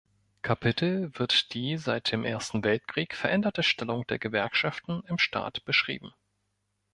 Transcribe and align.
Kapitel 0.41 1.11
wird 1.13 1.53
die 1.53 1.77
seit 1.77 2.11
dem 2.11 2.25
Ersten 2.25 2.63
Weltkrieg 2.63 3.13
veränderte 3.15 3.61
Stellung 3.61 4.07
der 4.07 4.17
Gewerkschaften 4.17 5.03
im 5.05 5.19
Staat 5.19 5.63
beschrieben. 5.63 6.11